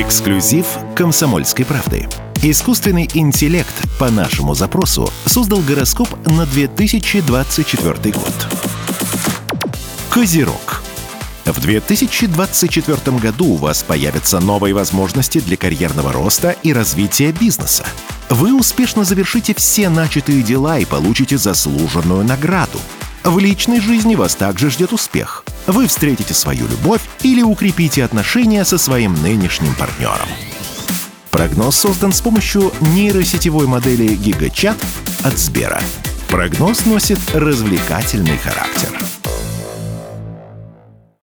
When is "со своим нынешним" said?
28.64-29.74